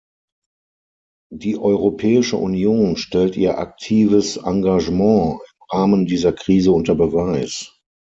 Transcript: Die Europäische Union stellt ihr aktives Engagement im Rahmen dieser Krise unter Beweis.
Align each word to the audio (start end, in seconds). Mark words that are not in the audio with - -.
Die 1.31 1.59
Europäische 1.59 2.35
Union 2.37 2.97
stellt 2.97 3.37
ihr 3.37 3.59
aktives 3.59 4.37
Engagement 4.37 5.33
im 5.43 5.61
Rahmen 5.69 6.07
dieser 6.07 6.33
Krise 6.33 6.71
unter 6.71 6.95
Beweis. 6.95 7.71